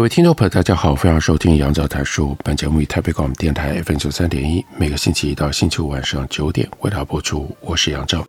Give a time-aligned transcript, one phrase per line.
[0.00, 2.34] 各位听众朋友，大家好，欢迎收听杨照谈书。
[2.42, 7.54] 本节目以台北广播电台 FM 九三点一，每个星期一到星期五晚上九点为大家播出。
[7.60, 8.26] 我是杨照，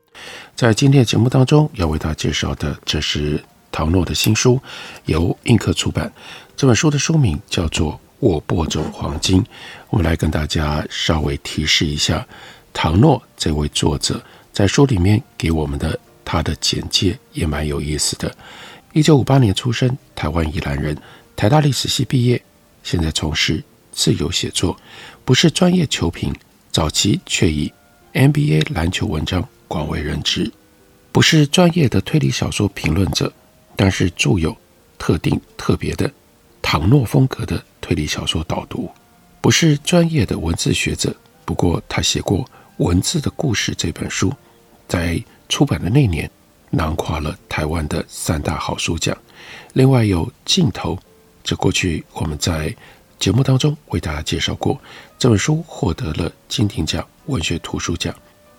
[0.53, 4.59] 在今天的节目当中要为大家介绍的，这是唐诺的新书，
[5.05, 6.11] 由印刻出版。
[6.57, 9.41] 这本书的书名叫做《我播种黄金》。
[9.91, 12.28] 我们来跟大家稍微提示一下，
[12.73, 18.30] 唐诺这位作者在书里面给我们的他的简介也蛮有意思的。
[18.91, 20.94] 一九五八年出生，台湾宜兰人。
[21.42, 22.39] 台大历史系毕业，
[22.84, 24.80] 现在从事自由写作，
[25.25, 26.31] 不是专业球评，
[26.72, 27.73] 早期却以
[28.14, 30.52] NBA 篮球文章广为人知；
[31.12, 33.34] 不是专业的推理小说评论者，
[33.75, 34.56] 但是著有
[35.00, 36.12] 特定特别的
[36.62, 38.88] 唐诺风格的推理小说导读；
[39.42, 41.12] 不是专业的文字学者，
[41.44, 42.38] 不过他写过
[42.78, 44.31] 《文字的故事》这本书，
[44.88, 45.19] 在
[45.50, 46.30] 出版的那年
[46.69, 49.17] 囊括了台湾的三大好书奖。
[49.73, 50.95] 另外有镜头。
[51.44, 52.75] 这过去我们在
[53.20, 54.80] 节目当中为大家介绍过，
[55.20, 58.16] 这本书获得了金鼎奖文学图书奖。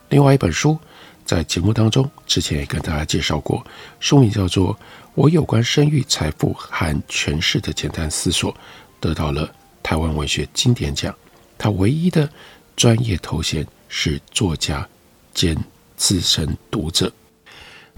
[0.09, 0.77] 另外一本书
[1.25, 3.65] 在节目当中之前也跟大家介绍过，
[3.99, 4.73] 书名叫做
[5.15, 8.53] 《我有关生育、财富和权势的简单思索》，
[8.99, 11.13] 得到了台湾文学经典奖。
[11.57, 12.29] 他唯一的
[12.75, 14.87] 专业头衔是作家
[15.33, 15.57] 兼
[15.97, 17.11] 资深读者。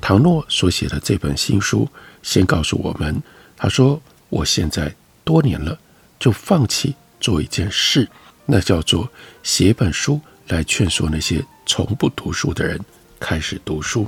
[0.01, 1.87] 唐诺所写的这本新书，
[2.23, 3.21] 先告诉我们，
[3.55, 4.01] 他说。
[4.35, 5.79] 我现在多年了，
[6.19, 8.05] 就放弃做一件事，
[8.45, 9.09] 那叫做
[9.43, 10.19] 写本书
[10.49, 12.77] 来劝说那些从不读书的人
[13.17, 14.05] 开始读书。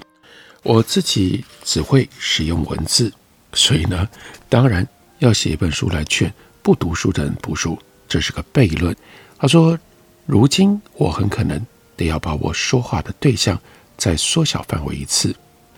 [0.63, 3.09] 我自己只会使用文字，
[3.53, 4.05] 所以呢，
[4.49, 4.85] 当然
[5.19, 8.93] 要写一本书来劝不读书的人读书，这是个悖论。
[9.39, 9.79] 他说，
[10.25, 11.65] 如今我很可能
[11.95, 13.57] 得要把我说话的对象
[13.95, 15.33] 再缩小范围一次。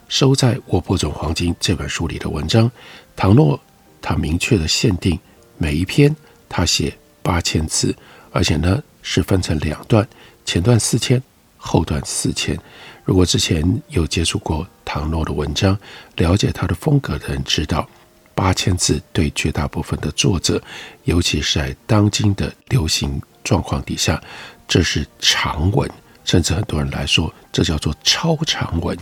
[0.07, 2.71] 收在我播种黄金这本书里的文章，
[3.15, 3.61] 倘若。
[4.01, 5.19] 他明确的限定
[5.57, 6.15] 每一篇，
[6.47, 7.95] 他写八千字，
[8.31, 10.07] 而且呢是分成两段，
[10.45, 11.21] 前段四千，
[11.57, 12.57] 后段四千。
[13.03, 15.77] 如果之前有接触过唐诺的文章，
[16.15, 17.87] 了解他的风格的人知道，
[18.35, 20.61] 八千字对绝大部分的作者，
[21.03, 24.21] 尤其是在当今的流行状况底下，
[24.67, 25.89] 这是长文，
[26.23, 28.97] 甚至很多人来说，这叫做超长文。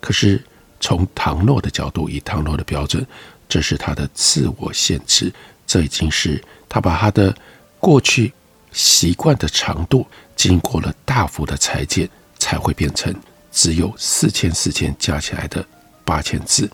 [0.00, 0.42] 可是
[0.80, 3.06] 从唐诺的角度，以唐诺的标准。
[3.48, 5.32] 这是他的自我限制，
[5.66, 7.34] 这已经是他把他的
[7.78, 8.32] 过去
[8.72, 13.14] 习惯的长度，经过了大幅的裁剪，才会变成
[13.52, 15.64] 只有四千四千加起来的
[16.04, 16.68] 八千字。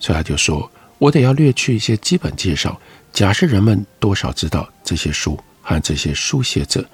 [0.00, 2.80] 所以他就说：“我得要略去一些基本介绍，
[3.12, 6.84] 假设人们多少知道这些书和这些书写者，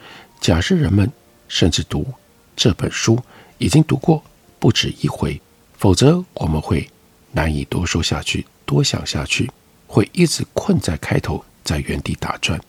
[0.40, 1.10] 假设人们
[1.48, 2.06] 甚至读
[2.54, 3.18] 这本书
[3.58, 4.22] 已经读过
[4.58, 5.40] 不止一回，
[5.78, 6.88] 否则我们会
[7.32, 9.50] 难以多说下去。”多想下去，
[9.88, 12.60] 会一直困在开头，在原地打转。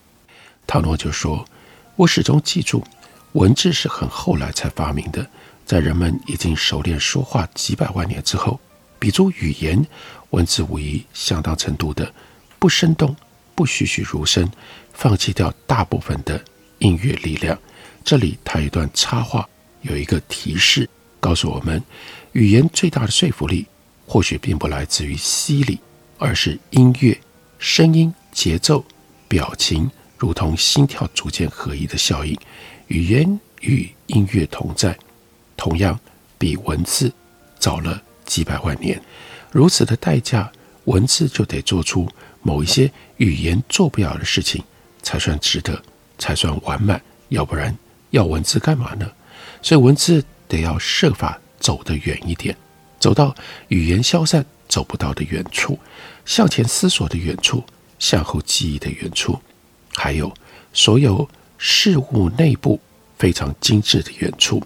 [0.66, 1.48] 唐诺就说
[1.96, 2.84] ：“我始终记住，
[3.34, 5.30] 文字是很后来才发明的，
[5.64, 8.60] 在人们已经熟练说话几百万年之后，
[8.98, 9.86] 比诸语言，
[10.32, 12.12] 文字无疑相当程度的
[12.58, 13.16] 不生动、
[13.54, 14.50] 不栩栩如生，
[14.92, 16.44] 放弃掉大部分的
[16.80, 17.56] 音乐力量。”
[18.04, 19.48] 这里他一段插话，
[19.82, 21.80] 有一个提示，告诉我们，
[22.32, 23.68] 语言最大的说服力，
[24.08, 25.80] 或许并不来自于犀利。
[26.22, 27.20] 而是音乐、
[27.58, 28.86] 声音、节奏、
[29.28, 32.38] 表情，如同心跳逐渐合一的效应。
[32.90, 34.96] 语言与音乐同在，
[35.58, 36.00] 同样
[36.38, 37.12] 比文字
[37.58, 39.02] 早了几百万年。
[39.50, 40.52] 如此的代价，
[40.86, 42.08] 文字就得做出
[42.44, 44.64] 某一些语言做不了的事情，
[45.02, 45.82] 才算值得，
[46.20, 47.02] 才算完满。
[47.30, 47.76] 要不然，
[48.12, 49.12] 要文字干嘛呢？
[49.64, 52.56] 所以，文字得要设法走得远一点，
[53.00, 53.36] 走到
[53.70, 55.80] 语言消散走不到的远处。
[56.26, 57.64] 向前思索的远处，
[58.00, 59.40] 向后记忆的远处，
[59.94, 60.34] 还有
[60.74, 61.28] 所有
[61.58, 62.80] 事物内部
[63.18, 64.62] 非常精致的远处。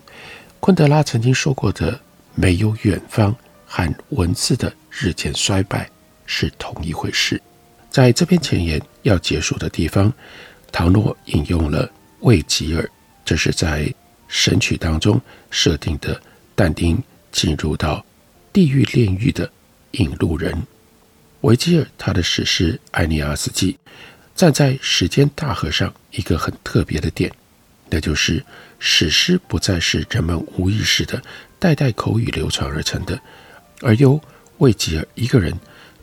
[0.59, 1.99] 昆德拉曾经说过的
[2.35, 3.35] “没有远方”
[3.65, 5.89] 和文字的日渐衰败
[6.25, 7.41] 是同一回事。
[7.89, 10.11] 在这篇前言要结束的地方，
[10.71, 12.89] 唐诺引用了魏吉尔，
[13.23, 13.83] 这是在
[14.27, 15.19] 《神曲》当中
[15.49, 16.21] 设定的
[16.53, 18.05] 但丁进入到
[18.51, 19.49] 地狱炼狱的。
[19.97, 20.53] 引路人。
[21.45, 23.73] 维吉尔他的史诗《艾尼阿斯纪》
[24.35, 27.31] 站在时间大河上一个很特别的点，
[27.87, 28.43] 那就是
[28.79, 31.21] 史诗不再是人们无意识的
[31.59, 33.21] 代代口语流传而成的，
[33.81, 34.19] 而由
[34.57, 35.55] 维吉尔一个人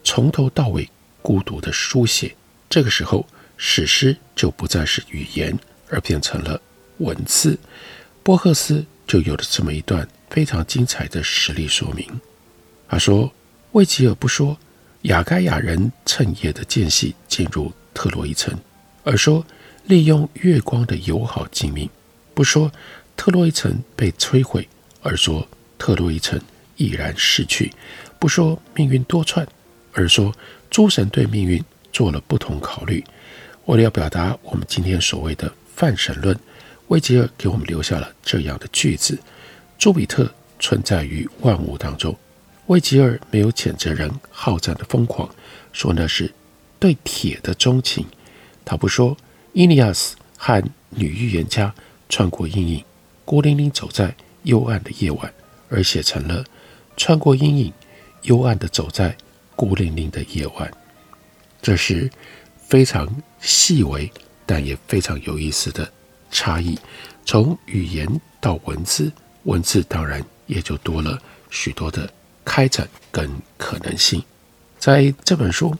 [0.04, 0.88] 从头到尾
[1.20, 2.32] 孤独的书写。
[2.70, 5.58] 这个时候，史诗就不再是语言，
[5.90, 6.62] 而变成了
[6.98, 7.58] 文字。
[8.22, 12.20] 波赫斯就有了这么一段非常精彩的实例说明。
[12.88, 13.32] 他说
[13.72, 14.56] ：“维吉尔不说
[15.02, 18.56] 雅盖亚人趁夜的间隙进入特洛伊城，
[19.02, 19.44] 而说
[19.84, 21.88] 利用月光的友好静谧；
[22.34, 22.70] 不说
[23.16, 24.68] 特洛伊城被摧毁，
[25.02, 25.46] 而说
[25.76, 26.40] 特洛伊城
[26.76, 27.68] 毅然逝去；
[28.18, 29.44] 不说命运多舛，
[29.92, 30.32] 而说
[30.70, 31.62] 诸神对命运
[31.92, 33.04] 做了不同考虑。
[33.66, 36.38] 为了要表达我们今天所谓的泛神论。”
[36.88, 39.18] 维吉尔给我们留下了这样的句子
[39.78, 42.14] ：“朱比特存在于万物当中。”
[42.66, 45.28] 维吉尔没有谴责人好战的疯狂，
[45.72, 46.32] 说那是
[46.78, 48.06] 对铁的钟情。
[48.64, 49.16] 他不说
[49.52, 51.74] 伊尼亚斯和女预言家
[52.08, 52.84] 穿过阴影，
[53.24, 54.14] 孤零零走在
[54.44, 55.32] 幽暗的夜晚，
[55.68, 56.44] 而写成了
[56.96, 57.72] 穿过阴影，
[58.22, 59.16] 幽暗的走在
[59.56, 60.70] 孤零零的夜晚。
[61.60, 62.10] 这是
[62.56, 63.08] 非常
[63.40, 64.10] 细微，
[64.46, 65.90] 但也非常有意思的。
[66.30, 66.78] 差异，
[67.26, 68.08] 从语言
[68.40, 69.12] 到文字，
[69.42, 71.18] 文字当然也就多了
[71.50, 72.10] 许多的
[72.44, 74.22] 开展跟可能性。
[74.78, 75.74] 在这本书，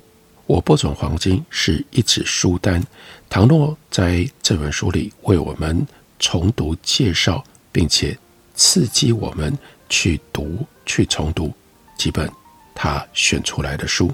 [0.47, 2.83] 我播种黄金是一纸书单。
[3.29, 5.87] 唐诺在这本书里为我们
[6.19, 7.43] 重读介绍，
[7.73, 8.17] 并且
[8.55, 9.57] 刺激我们
[9.89, 11.53] 去读、去重读
[11.97, 12.31] 几本
[12.75, 14.13] 他选出来的书。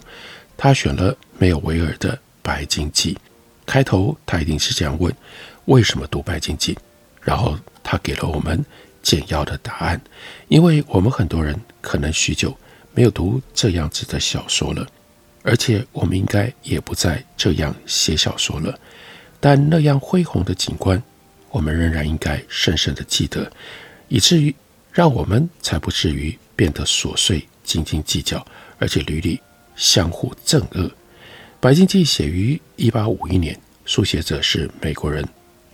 [0.56, 3.14] 他选了没有维尔的《白鲸记》，
[3.66, 5.14] 开头他一定是这样问。
[5.66, 6.74] 为什么读《白鲸记》？
[7.20, 8.64] 然后他给了我们
[9.02, 10.00] 简要的答案，
[10.48, 11.54] 因为我们很多人
[11.88, 12.54] 可能许久
[12.92, 14.86] 没有读这样子的小说了，
[15.42, 18.78] 而且我们应该也不再这样写小说了。
[19.40, 21.02] 但那样恢宏的景观，
[21.48, 23.50] 我们仍然应该深深的记得，
[24.08, 24.54] 以至于
[24.92, 28.46] 让我们才不至于变得琐碎、斤斤计较，
[28.78, 29.40] 而且屡屡
[29.74, 30.82] 相互憎恶。
[31.60, 35.26] 《白鲸记》写于一八五一年，书写者是美国人。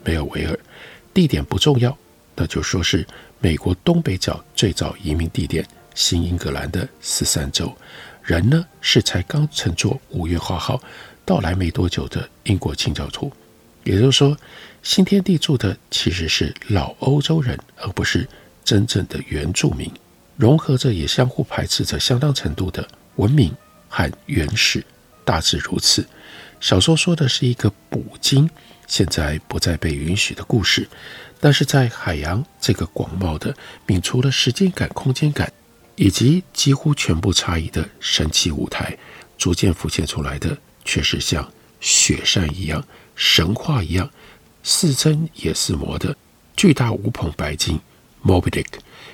[0.05, 0.57] 梅尔维尔，
[1.13, 1.99] 地点不重要，
[2.37, 3.05] 那就说是
[3.41, 7.75] 美国东北角最早移民地点——新英格兰的十三州。
[8.23, 10.83] 人呢，是才刚乘坐五月花号
[11.25, 13.33] 到来没多久的英国清教徒。
[13.85, 14.37] 也就是说，
[14.83, 18.27] 新天地住的其实是老欧洲人，而不是
[18.65, 19.91] 真正的原住民，
[20.37, 23.55] 融合着也相互排斥着相当程度的文明
[23.89, 24.85] 和原始，
[25.25, 26.07] 大致如此。
[26.61, 28.49] 小说说的是一个捕鲸。
[28.87, 30.87] 现在不再被允许的故事，
[31.41, 33.55] 但是在海洋这个广袤的、
[33.87, 35.51] 泯除了时间感、空间感
[35.97, 38.97] 以及几乎全部差异的神奇舞台，
[39.39, 41.51] 逐渐浮现出来的，却是像
[41.81, 44.11] 雪山一样、神话一样，
[44.63, 46.17] 似真也似魔的
[46.57, 47.81] 巨大无朋白鲸
[48.25, 48.67] Moby Dick，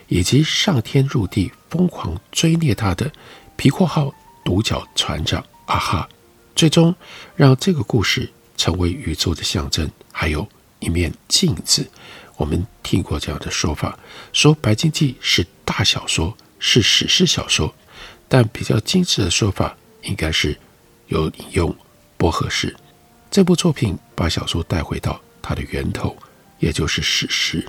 [0.09, 3.11] 以及上天入地疯狂追猎他的
[3.57, 6.09] 皮阔号独角船长阿哈，
[6.55, 6.95] 最终
[7.37, 8.31] 让这个故事。
[8.57, 10.47] 成为宇宙的象征，还有
[10.81, 11.91] 一面镜子。
[12.37, 13.99] 我们听过这样的说法，
[14.35, 17.75] 说《白鲸记》是大小说，是史诗小说。
[18.29, 20.57] 但比较精致的说法，应该是
[21.09, 21.77] 有引用
[22.17, 22.73] 波赫士
[23.29, 26.17] 这部作品，把小说带回到它的源头，
[26.61, 27.67] 也就是史诗。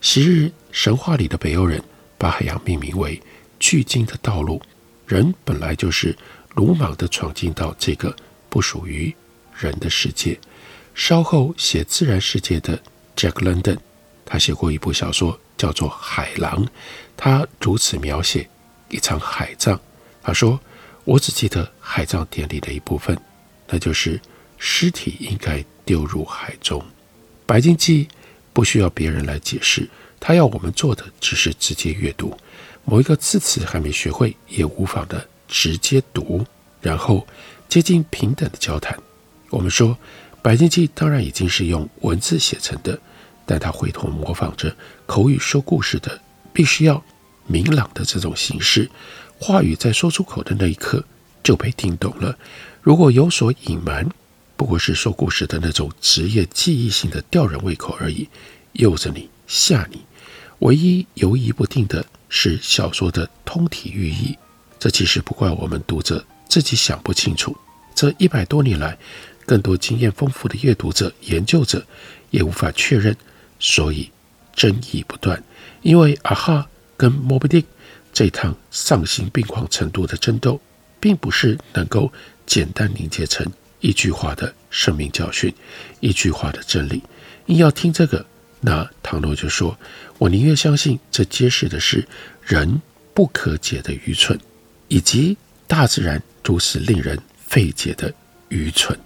[0.00, 1.82] 昔日神话里的北欧人
[2.16, 3.20] 把海洋命名为
[3.58, 4.62] 巨鲸的道路，
[5.06, 6.16] 人本来就是
[6.54, 8.16] 鲁莽地闯进到这个
[8.48, 9.14] 不属于。
[9.58, 10.40] 人的世界。
[10.94, 12.80] 稍后写自然世界的
[13.14, 13.76] Jack London，
[14.24, 16.64] 他写过一部小说叫做《海狼》，
[17.18, 18.48] 他如此描写
[18.88, 19.78] 一场海葬。
[20.22, 20.58] 他说
[21.04, 23.14] ：“我只记得海葬典礼的一部分，
[23.68, 24.18] 那就是
[24.56, 26.80] 尸体应该丢入海中。”
[27.44, 28.06] 《白鲸记》
[28.54, 29.86] 不需要别人来解释，
[30.18, 32.34] 他要我们做的只是直接阅读，
[32.86, 36.42] 某一个字词还没学会也无妨的直接读，
[36.80, 37.26] 然后
[37.68, 38.98] 接近平等的交谈。
[39.50, 39.88] 我们说，
[40.40, 42.98] 《白鲸记》当然已经是用文字写成的，
[43.50, 44.72] 但他回头模仿着
[45.06, 46.20] 口语说故事的
[46.52, 47.02] 必须要
[47.48, 48.88] 明朗的这种形式，
[49.40, 51.02] 话语在说出口的那一刻
[51.42, 52.38] 就被听懂了。
[52.80, 54.08] 如果有所隐瞒，
[54.56, 58.28] 不过是说故事的那种职业记忆性的吊人胃口而已，
[58.74, 60.00] 诱着你吓你。
[60.60, 64.38] 唯一犹疑不定的是小说的通体寓意，
[64.78, 67.56] 这其实不怪我们读者自己想不清楚。
[67.96, 68.96] 这一百多年来。
[69.46, 71.84] 更多经验丰富的阅读者、研究者
[72.30, 73.16] 也无法确认，
[73.60, 74.10] 所以
[74.56, 75.40] 争议不断。
[75.82, 77.64] 因为阿哈跟莫比迪
[78.12, 80.60] 这趟丧心病狂程度的争斗，
[80.98, 82.12] 并不是能够
[82.44, 83.46] 简单凝结成
[83.78, 85.54] 一句话的生命教训，
[86.00, 87.02] 一句话的真理。
[87.46, 88.26] 硬要听这个，
[88.60, 89.78] 那唐诺就说
[90.18, 92.06] ：“我宁愿相信这揭示的是
[92.42, 92.82] 人
[93.14, 94.38] 不可解的愚蠢，
[94.88, 95.36] 以及
[95.66, 98.12] 大自然如此令人费解的
[98.48, 98.98] 愚蠢。”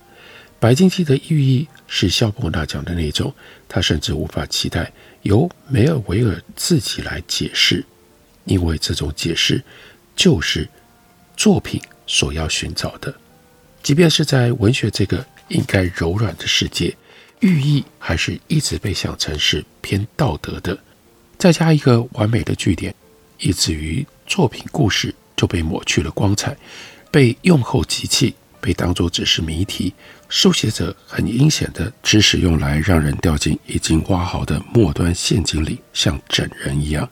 [0.64, 3.30] 白鲸记的寓意是肖伯纳讲的那种，
[3.68, 4.90] 他甚至无法期待
[5.20, 7.84] 由梅尔维尔自己来解释，
[8.46, 9.62] 因为这种解释
[10.16, 10.66] 就是
[11.36, 13.14] 作品所要寻找的。
[13.82, 16.96] 即便是在文学这个应该柔软的世界，
[17.40, 20.78] 寓意还是一直被想成是偏道德的。
[21.36, 22.94] 再加一个完美的句点，
[23.38, 26.56] 以至于作品故事就被抹去了光彩，
[27.10, 28.34] 被用后即弃。
[28.64, 29.92] 被当作只是谜题，
[30.30, 37.06] 书写者很阴险的，只使用来让人掉进已经挖好的末端陷阱里，像整人一样。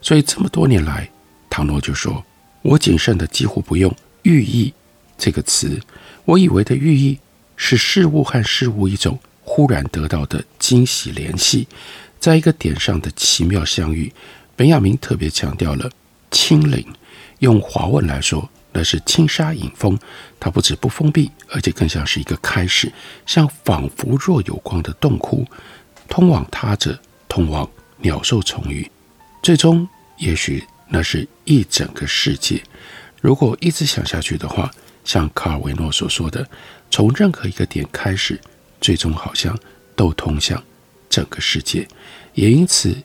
[0.00, 1.10] 所以这么多年来，
[1.50, 2.24] 唐诺就说
[2.62, 3.92] ：“我谨慎的几乎不用
[4.22, 4.72] ‘寓意’
[5.18, 5.80] 这个词，
[6.24, 7.18] 我以为的寓意
[7.56, 11.66] 是事物和事物一种忽然得到的惊喜联系，
[12.20, 14.12] 在一个点上的奇妙相遇。”
[14.54, 15.90] 本雅明特别强调了
[16.30, 16.86] “清灵”，
[17.40, 18.48] 用华文来说。
[18.72, 19.98] 那是轻纱引风，
[20.40, 22.92] 它不止不封闭，而且更像是一个开始，
[23.26, 25.46] 像仿佛若有光的洞窟，
[26.08, 26.98] 通往他者，
[27.28, 28.90] 通往鸟兽虫鱼，
[29.42, 32.62] 最终也许那是一整个世界。
[33.20, 34.70] 如果一直想下去的话，
[35.04, 36.48] 像卡尔维诺所说的，
[36.90, 38.40] 从任何一个点开始，
[38.80, 39.56] 最终好像
[39.94, 40.62] 都通向
[41.08, 41.86] 整个世界。
[42.34, 42.96] 也因此，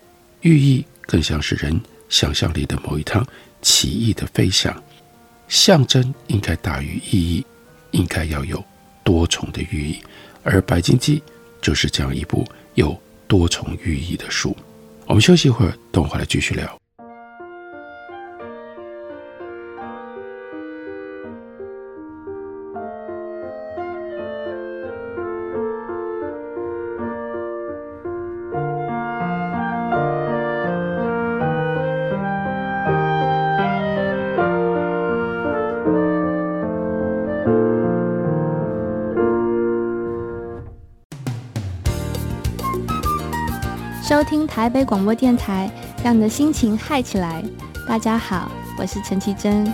[0.41, 3.25] 寓意更像是人想象力的某一趟
[3.61, 4.81] 奇异的飞翔。
[5.47, 7.45] 象征应该大于意义，
[7.91, 8.63] 应该要有
[9.03, 9.99] 多重的寓意，
[10.43, 11.19] 而《白金记》
[11.61, 14.55] 就是这样一部有多重寓意的书。
[15.05, 16.77] 我们休息一会儿，等会儿来继续聊。
[44.07, 45.69] 收听台北广播电台，
[46.01, 47.43] 让你的心情嗨起来。
[47.85, 48.49] 大家好，
[48.79, 49.69] 我是陈绮贞。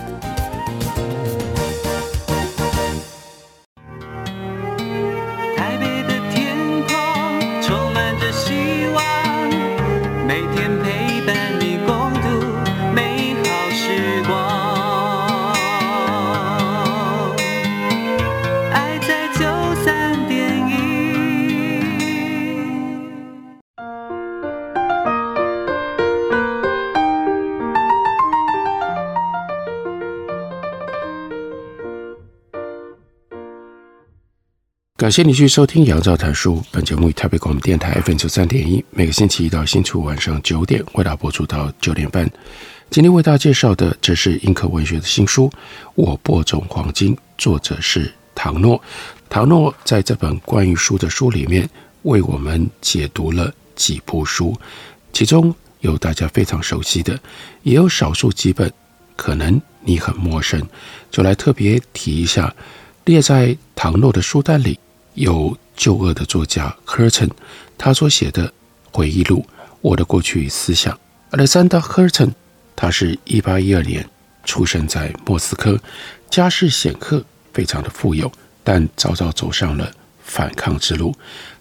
[35.04, 36.56] 感谢你去收听《杨照谈书》。
[36.70, 42.26] 本节目以台北广播电台 FM 九三点一，每个星期一到星期五晚上九点，为大家播出到九点半。
[42.88, 45.46] 今天为大家介绍的，这是印刻文学的新书
[45.94, 48.80] 《我播种黄金》，作者是唐诺。
[49.28, 51.68] 唐诺在这本关于书的书里面，
[52.04, 54.58] 为我们解读了几部书，
[55.12, 57.20] 其中有大家非常熟悉的，
[57.62, 58.72] 也有少数几本
[59.16, 60.66] 可能你很陌生，
[61.10, 62.54] 就来特别提一下，
[63.04, 64.78] 列在唐诺的书单里。
[65.14, 67.30] 有旧恶的作家 Herzen，
[67.78, 68.52] 他所写的
[68.92, 69.44] 回忆录
[69.80, 70.98] 《我的过去与思想》。
[71.36, 72.32] Alexander Herzen，
[72.76, 74.08] 他是一八一二年
[74.44, 75.80] 出生在莫斯科，
[76.30, 78.30] 家世显赫，非常的富有，
[78.62, 79.90] 但早早走上了
[80.22, 81.14] 反抗之路。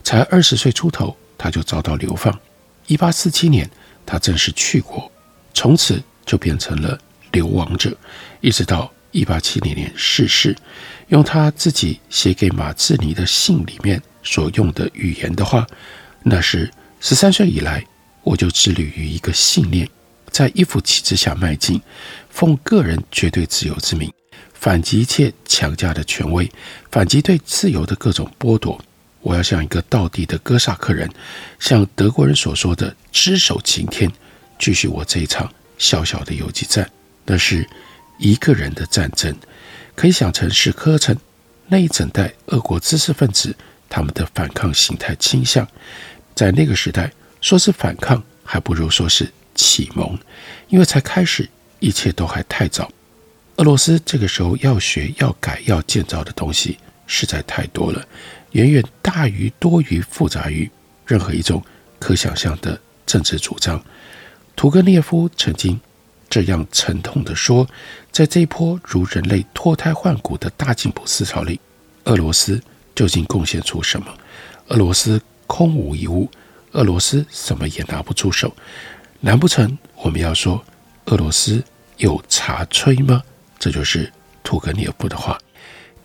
[0.03, 2.37] 才二十岁出头，他就遭到流放。
[2.87, 3.69] 一八四七年，
[4.05, 5.09] 他正式去国，
[5.53, 6.97] 从此就变成了
[7.31, 7.95] 流亡者，
[8.41, 10.53] 一直到一八七零年逝世。
[11.07, 15.65] 用他自己写给马志尼的信里面所用的语言的话，
[16.23, 17.85] 那是十三岁以来，
[18.23, 19.87] 我就致力于一个信念，
[20.31, 21.79] 在一夫旗帜下迈进，
[22.29, 24.11] 奉个人绝对自由之名，
[24.53, 26.49] 反击一切强加的权威，
[26.89, 28.81] 反击对自由的各种剥夺。
[29.21, 31.09] 我要像一个道地的哥萨克人，
[31.59, 34.11] 像德国人所说的“只手擎天”，
[34.57, 36.89] 继续我这一场小小的游击战。
[37.25, 37.67] 那是
[38.17, 39.35] 一个人的战争。
[39.95, 41.15] 可以想成是科层
[41.67, 43.55] 那一整代俄国知识分子
[43.87, 45.67] 他们的反抗形态倾向，
[46.33, 50.17] 在那个时代说是反抗，还不如说是启蒙，
[50.67, 51.47] 因为才开始，
[51.79, 52.91] 一切都还太早。
[53.57, 58.03] 俄罗斯这个时候要学、要改、要建造的东西实在太多了，
[58.53, 60.67] 远远大于、多于、复杂于
[61.05, 61.63] 任何一种
[61.99, 63.79] 可想象的政治主张。
[64.55, 65.79] 屠格涅夫曾经
[66.33, 67.69] 这样沉痛地说，
[68.11, 71.59] 在这一波如人类脱胎换骨的大进步思潮里，
[72.05, 72.59] 俄罗斯
[72.95, 74.07] 究竟贡献出什么？
[74.69, 76.27] 俄罗斯空无一物，
[76.71, 78.51] 俄罗斯什么也拿不出手。
[79.19, 80.59] 难不成我们要说
[81.05, 81.63] 俄罗斯
[81.97, 83.21] 有茶吹吗？
[83.59, 84.11] 这就是
[84.43, 85.37] 屠格涅夫的话。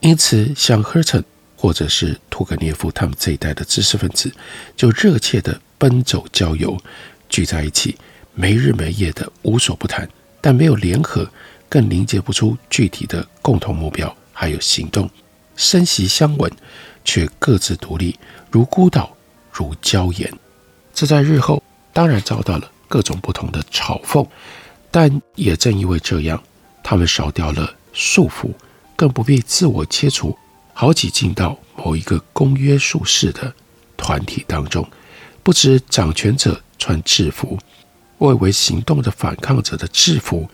[0.00, 1.24] 因此，像赫茨
[1.56, 4.30] 或者是屠格涅夫他们这一代的知识分子，
[4.76, 6.76] 就热切地奔走郊游，
[7.30, 7.96] 聚在一起，
[8.34, 10.06] 没日没夜的无所不谈。
[10.40, 11.28] 但没有联合，
[11.68, 15.08] 更凝结不出具体的共同目标，还有行动，
[15.56, 16.50] 身息相吻，
[17.04, 18.18] 却各自独立，
[18.50, 19.14] 如孤岛，
[19.52, 20.32] 如礁岩。
[20.94, 24.26] 这在日后当然遭到了各种不同的嘲讽，
[24.90, 26.42] 但也正因为这样，
[26.82, 28.50] 他们少掉了束缚，
[28.96, 30.36] 更不必自我切除，
[30.72, 33.52] 好挤进到某一个公约数式的
[33.96, 34.88] 团体当中。
[35.42, 37.58] 不止掌权者穿制服。
[38.18, 40.48] 外围行动的反抗者的制服，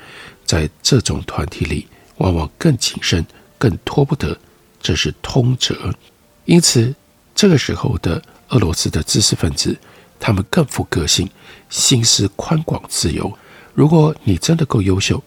[0.44, 1.86] 在这种团体里
[2.18, 3.24] 往往更谨慎、
[3.58, 4.38] 更脱不得，
[4.80, 5.92] 这是通则。
[6.44, 6.94] 因此，
[7.34, 9.76] 这个时候的俄罗斯的知识分子，
[10.20, 11.28] 他们更富个性，
[11.70, 13.32] 心思宽广、自由。
[13.72, 15.22] 如果你真的够优秀，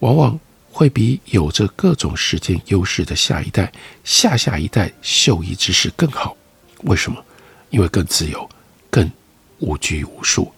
[0.00, 0.38] 往往
[0.70, 3.70] 会比有着各种时间优势的下一代、
[4.02, 6.34] 下下一代秀逸知识更好。
[6.84, 7.22] 为什么？
[7.68, 8.48] 因为更自由，
[8.90, 9.10] 更
[9.58, 10.50] 无拘无束。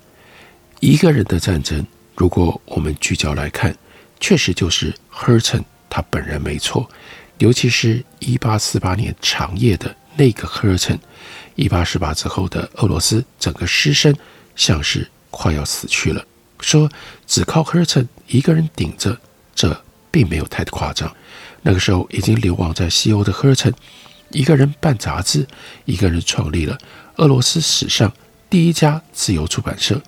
[0.85, 3.75] 一个人的战争，如果我们聚焦来看，
[4.21, 6.87] 确实就是赫茨他本人没错。
[7.39, 10.99] 尤其是一八四八年长夜的那个赫茨，
[11.55, 14.15] 一八四八之后的俄罗斯整个师生
[14.57, 16.23] 像是快要死去了。
[16.61, 16.87] 说
[17.27, 19.19] 只靠赫茨一个人顶着，
[19.55, 21.11] 这并没有太夸张。
[21.63, 23.73] 那个时候已经流亡在西欧的赫茨，
[24.29, 25.47] 一个人办杂志，
[25.87, 26.77] 一个人创立了
[27.17, 28.13] 俄罗斯史上
[28.51, 29.99] 第一家自由出版社。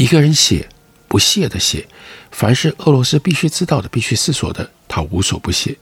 [0.00, 0.66] 一个人写，
[1.08, 1.86] 不懈地写，
[2.30, 5.76] 凡是俄罗斯必须知道的、必须思索的，他无所不写。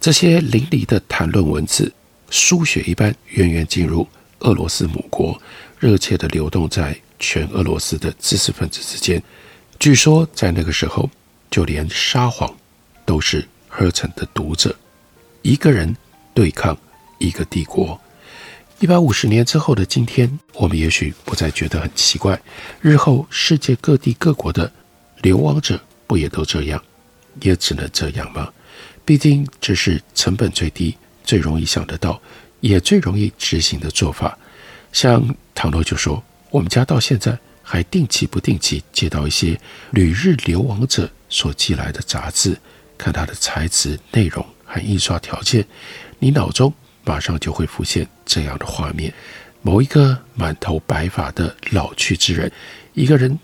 [0.00, 1.92] 这些淋漓的谈论文字，
[2.30, 5.38] 输血一般源源进入俄罗斯母国，
[5.78, 9.22] 热切地流动在全俄罗斯的知识分子之间。
[9.78, 11.10] 据说在那个时候，
[11.50, 12.50] 就连沙皇
[13.04, 14.74] 都是赫茨的读者。
[15.42, 15.94] 一个人
[16.32, 16.74] 对抗
[17.18, 18.00] 一个帝国。
[18.80, 22.40] 一百五十年之后的今天，我们也许不再觉得很奇怪。
[22.80, 24.72] 日后世界各地各国的
[25.20, 26.82] 流亡者不也都这样？
[27.42, 28.50] 也只能这样吗？
[29.04, 32.18] 毕竟这是成本最低、最容易想得到，
[32.60, 34.36] 也最容易执行的做法。
[34.94, 35.22] 像
[35.54, 42.56] 唐诺就说：“我们家到现在还定期不定期接到一些旅日流亡者所寄来的杂志，
[42.96, 45.66] 看它的材质、内容和印刷条件，
[46.18, 46.72] 你脑中。”
[47.10, 49.12] 马上就会浮现这样的画面：
[49.62, 52.52] 某一个满头白发的老去之人，
[52.94, 53.36] 一个人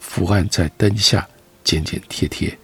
[0.00, 1.24] 伏案在灯下，
[1.62, 2.58] 剪剪贴贴，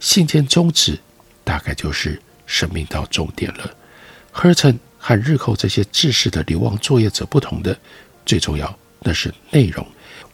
[0.00, 0.98] 信件终止，
[1.44, 3.70] 大概就是生命到终点了。
[4.32, 7.78] 赫茨和日后这些制式的流亡作业者不同的，
[8.24, 9.86] 最重要那是内容，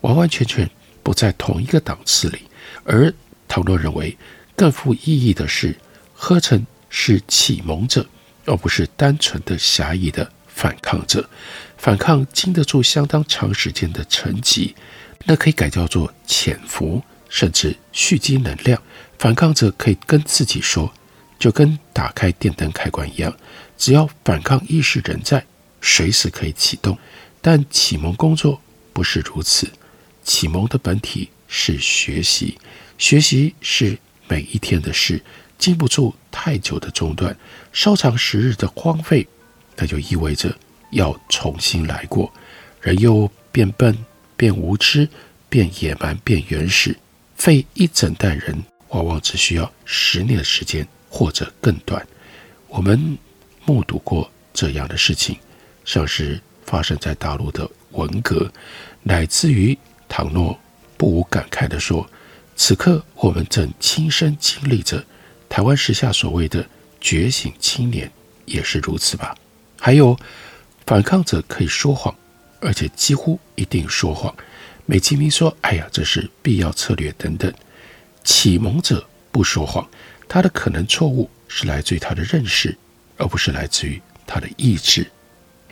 [0.02, 0.70] 完完全全
[1.02, 2.42] 不在同一个档次里。
[2.84, 3.12] 而
[3.48, 4.16] 唐诺认为
[4.54, 5.74] 更富意义的是，
[6.14, 8.06] 赫茨是启蒙者。
[8.44, 11.28] 而不是单纯的狭义的反抗者，
[11.76, 14.74] 反抗经得住相当长时间的沉寂，
[15.24, 18.80] 那可以改叫做潜伏，甚至蓄积能量。
[19.18, 20.92] 反抗者可以跟自己说，
[21.38, 23.34] 就跟打开电灯开关一样，
[23.78, 25.44] 只要反抗意识仍在，
[25.80, 26.98] 随时可以启动。
[27.40, 28.60] 但启蒙工作
[28.92, 29.70] 不是如此，
[30.22, 32.58] 启蒙的本体是学习，
[32.98, 35.22] 学习是每一天的事。
[35.64, 37.34] 经不住太久的中断，
[37.72, 39.26] 稍长时日的荒废，
[39.76, 40.54] 那就意味着
[40.90, 42.30] 要重新来过。
[42.82, 43.96] 人又变笨、
[44.36, 45.08] 变无知、
[45.48, 46.94] 变野蛮、变原始，
[47.36, 52.06] 废一整代人，往往只需要十年的时间，或者更短。
[52.68, 53.16] 我们
[53.64, 55.34] 目睹过这样的事情，
[55.86, 58.52] 像是发生在大陆的文革，
[59.02, 59.78] 乃至于
[60.10, 60.60] 唐诺
[60.98, 62.06] 不无感慨地说
[62.54, 65.02] ：“此刻我们正亲身经历着。”
[65.54, 66.68] 台湾时下所谓的
[67.00, 68.10] 觉醒青年
[68.44, 69.36] 也是如此吧？
[69.78, 70.18] 还有
[70.84, 72.12] 反抗者可以说谎，
[72.58, 74.34] 而且几乎一定说谎。
[74.84, 77.54] 美其名说：“哎呀，这是必要策略等等。”
[78.24, 79.88] 启蒙者不说谎，
[80.26, 82.76] 他的可能错误是来自于他的认识，
[83.16, 85.08] 而不是来自于他的意志。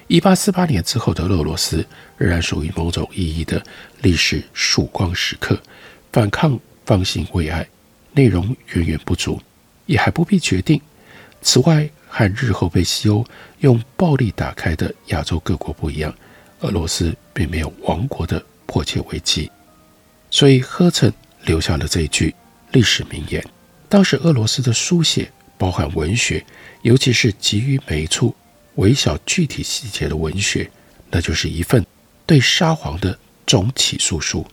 [0.07, 1.85] 一八四八年之后的俄罗斯
[2.16, 3.61] 仍然属于某种意义的
[4.01, 5.61] 历史曙光时刻，
[6.12, 7.66] 反抗方兴未艾，
[8.12, 9.42] 内容远远不足。
[9.92, 10.81] 也还不必决定。
[11.42, 13.22] 此外，和日后被西欧
[13.61, 16.14] 用暴力打开的亚洲各国不一样，
[16.61, 19.50] 俄罗斯并没有亡国的迫切危机。
[20.31, 21.12] 所以，赫茨
[21.44, 22.35] 留下了这一句
[22.70, 23.44] 历史名言。
[23.90, 26.42] 当时俄罗斯的书写，包含文学，
[26.81, 28.35] 尤其是基于每一处
[28.76, 30.70] 微小具体细节的文学，
[31.11, 31.85] 那就是一份
[32.24, 34.46] 对沙皇的总起诉书。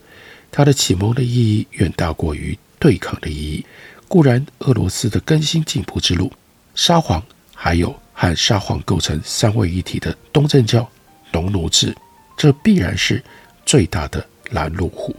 [0.52, 3.64] 它的启蒙的意义远大过于对抗的意义。
[4.10, 6.32] 固然，俄罗斯的更新进步之路，
[6.74, 7.22] 沙皇
[7.54, 10.90] 还有和沙皇构成三位一体的东正教、
[11.30, 11.96] 农奴制，
[12.36, 13.22] 这必然是
[13.64, 15.14] 最大的拦路虎，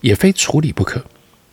[0.00, 1.04] 也非处理不可。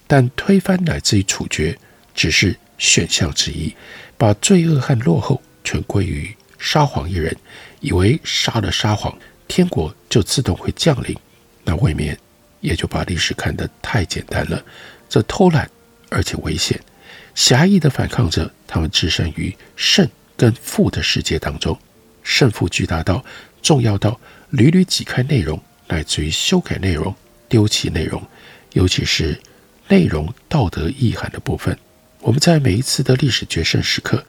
[0.06, 1.76] 但推翻乃至于处决，
[2.13, 3.76] 只是选项之一。
[4.15, 7.36] 把罪恶和落后全归于沙皇一人，
[7.80, 9.17] 以为杀了沙皇，
[9.48, 11.17] 天国就自动会降临，
[11.63, 12.15] 那未免
[12.62, 14.63] 也就把历史看得太简单了。
[15.10, 15.67] 这偷懒
[16.10, 16.80] 而且危险。
[17.34, 21.78] 狭义的反抗者，他们置身于胜跟负的世界当中，
[22.24, 23.24] 胜负巨大到
[23.62, 27.13] 重要到屡屡挤开内容，乃至于修改内容、
[27.50, 28.22] 丢弃内容，
[28.74, 29.39] 尤其是
[29.88, 31.78] 内容道德意涵的部分。
[32.22, 34.26] 我们在每一次的历史决胜时刻，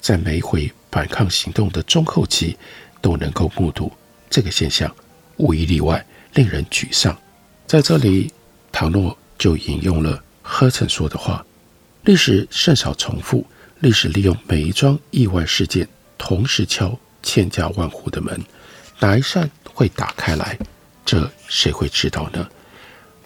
[0.00, 2.56] 在每一回反抗行动的中后期，
[3.00, 3.92] 都能够目睹
[4.30, 4.92] 这个现象，
[5.36, 7.16] 无一例外令人沮丧。
[7.66, 8.32] 在这里，
[8.72, 11.44] 唐诺就引用了赫岑说的话。
[12.02, 13.44] 历史甚少重复，
[13.80, 18.40] 历史利用每一桩意外事件，同时敲千家万户的门，
[19.00, 20.56] 哪一扇会打开来？
[21.04, 22.48] 这谁会知道呢？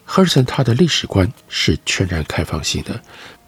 [0.07, 2.99] 赫岑他的历史观是全然开放性的，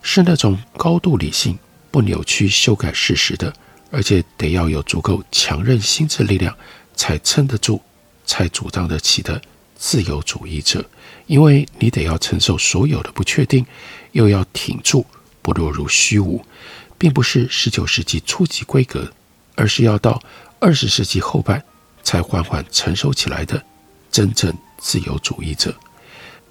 [0.03, 1.59] 是那种高度理性、
[1.91, 3.51] 不扭曲修改事实的，
[3.91, 6.55] 而且得要有足够强韧心智力量
[6.95, 7.81] 才撑得住、
[8.27, 9.41] 才主张得起的
[9.83, 10.85] 自由主义者。
[11.27, 13.66] 因为你得要承受所有的不确定，
[14.12, 15.05] 又要挺住。
[15.42, 16.40] 不落入虚无，
[16.97, 19.12] 并不是十九世纪初级规格，
[19.57, 20.23] 而是要到
[20.61, 21.61] 二十世纪后半
[22.05, 23.61] 才缓缓成熟起来的
[24.09, 25.75] 真正自由主义者。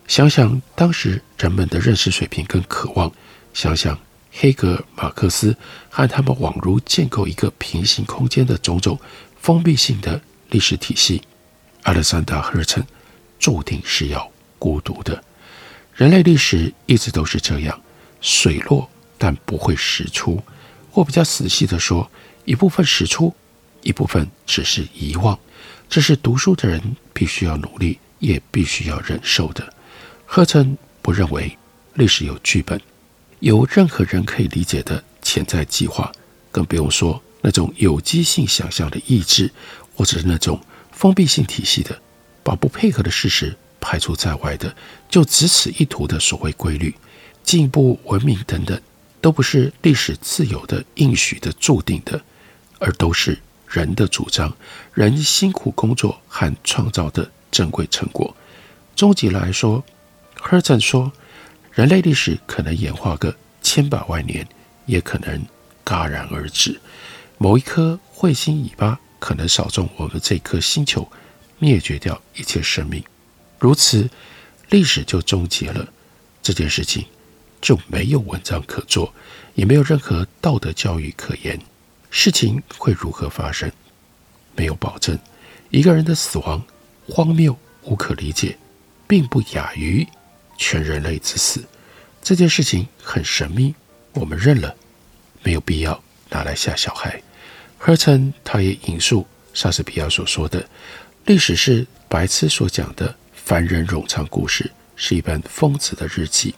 [0.08, 3.10] 想想当时人们的认识水平跟渴望，
[3.54, 3.98] 想想
[4.34, 5.56] 黑格尔、马克思
[5.89, 9.00] 和他们妄如建构一个平行空间的种种
[9.39, 11.22] 封闭性的历史体系，
[11.86, 12.86] 亚历山大·赫尔岑
[13.41, 15.21] 注定是要孤独的。
[15.95, 17.82] 人类历史一直都是这样。
[18.21, 20.41] 水落，但不会石出，
[20.91, 22.10] 或比较仔细地说，
[22.45, 23.34] 一部分石出，
[23.82, 25.38] 一部分只是遗忘。
[25.89, 29.73] 这是读书的人必须要努力，也必须要忍受的。
[30.27, 31.58] 赫岑不认为
[31.95, 32.80] 历史有剧本，
[33.39, 36.12] 有任何人可以理解的潜在计划，
[36.51, 39.51] 更不用说那种有机性想象的意志，
[39.95, 41.99] 或者是那种封闭性体系的，
[42.43, 44.75] 把不配合的事实排除在外的，
[45.10, 46.93] 就只此一途的所谓规律。
[47.43, 48.80] 进步、文明等等，
[49.19, 52.21] 都不是历史自由的应许的注定的，
[52.80, 54.56] 而都是人的主张，
[54.93, 58.36] 人辛苦工作和创造的珍贵成果。
[58.95, 59.84] 终极来说，
[60.39, 61.12] 赫岑说，
[61.71, 64.47] 人类历史可能演化个千百万年，
[64.86, 65.43] 也可能
[65.84, 66.80] 戛然而止。
[67.39, 71.10] 某一颗彗星尾巴可能扫中我们这颗星球，
[71.62, 73.02] 灭绝掉一切生命，
[73.58, 74.10] 如此，
[74.71, 75.88] 历史就终结了。
[76.43, 77.06] 这件事情。
[77.62, 79.13] 就没有文章可做，
[79.54, 81.62] 也没有任何道德教育可言。
[82.10, 83.71] 事情会如何发生，
[84.56, 85.15] 没有保证。
[85.69, 86.60] 一个人的死亡
[87.08, 88.58] 荒谬无可理解，
[89.08, 90.08] 并不亚于
[90.58, 91.63] 全人类之死。
[92.24, 93.76] 这件事情很神秘，
[94.13, 94.76] 我们认了，
[95.43, 97.21] 没有必要拿来吓小孩。
[97.78, 100.67] 赫岑他也引述莎士比亚所说的
[101.26, 106.56] ：“历史是白痴所讲的凡人冗长故事，是一本疯子的日记。”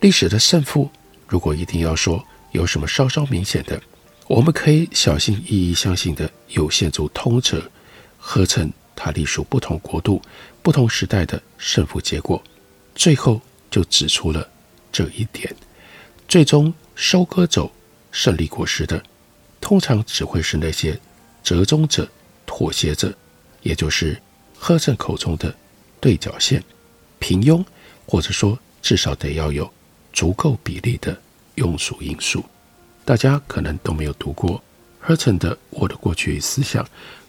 [0.00, 0.90] 历史的胜负，
[1.28, 3.80] 如果一定要说有什么稍稍明显的，
[4.26, 7.70] 我们可以小心翼翼相信的有限度通则。
[8.18, 10.20] 合成他隶属不同国度、
[10.60, 12.42] 不同时代的胜负结果，
[12.94, 14.48] 最后就指出了
[14.90, 15.54] 这一点。
[16.26, 17.70] 最终收割走
[18.10, 19.00] 胜利果实的，
[19.60, 20.98] 通常只会是那些
[21.44, 22.10] 折中者、
[22.46, 23.16] 妥协者，
[23.66, 24.16] 也就是
[24.56, 25.52] 赫岑口中的
[26.00, 26.62] 对角线、
[27.18, 27.64] 平庸，
[28.06, 29.70] 或者说至少得要有。
[30.12, 31.14] 足够比例的
[31.56, 32.42] 庸俗因素，
[33.04, 34.62] 大家可能都没有读过
[34.98, 36.82] 赫岑的《我的过去与思想》，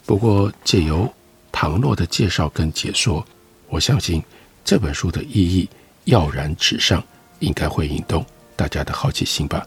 [0.06, 1.06] 不过借由
[1.52, 3.22] 唐诺的介绍跟解说，
[3.68, 4.22] 我相信
[4.64, 5.68] 这本书的意义
[6.04, 7.04] 跃然纸上，
[7.40, 8.24] 应该会引动
[8.56, 9.66] 大家的好奇心吧。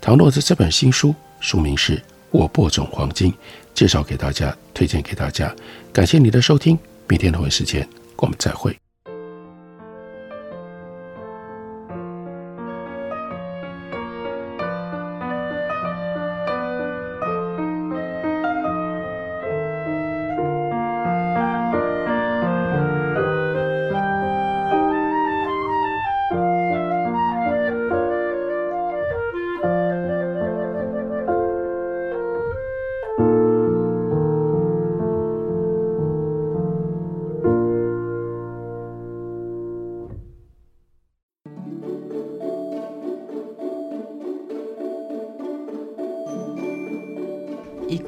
[0.00, 1.98] 唐诺的这本新书书名是
[2.30, 3.30] 《我播种黄金》，
[3.74, 5.54] 介绍给大家，推荐给大家。
[5.92, 8.81] 感谢你的收听，明天同一时间我们再会。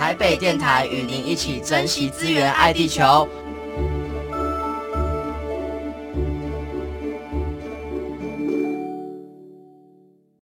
[0.00, 3.28] 台北电台与您一起珍惜资源，爱地球。